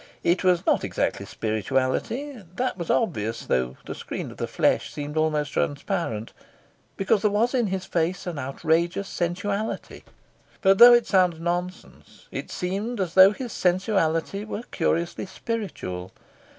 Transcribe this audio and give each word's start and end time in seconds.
It 0.23 0.43
was 0.43 0.65
not 0.65 0.83
exactly 0.83 1.27
spirituality 1.27 2.41
that 2.55 2.75
was 2.75 2.89
obvious, 2.89 3.45
though 3.45 3.77
the 3.85 3.93
screen 3.93 4.31
of 4.31 4.37
the 4.37 4.47
flesh 4.47 4.91
seemed 4.91 5.15
almost 5.15 5.51
transparent, 5.53 6.33
because 6.97 7.21
there 7.21 7.29
was 7.29 7.53
in 7.53 7.67
his 7.67 7.85
face 7.85 8.25
an 8.25 8.39
outrageous 8.39 9.07
sensuality; 9.07 10.01
but, 10.63 10.79
though 10.79 10.95
it 10.95 11.05
sounds 11.05 11.39
nonsense, 11.39 12.27
it 12.31 12.49
seemed 12.49 12.99
as 12.99 13.13
though 13.13 13.31
his 13.31 13.51
sensuality 13.53 14.43
were 14.43 14.63
curiously 14.71 15.27
spiritual. 15.27 16.11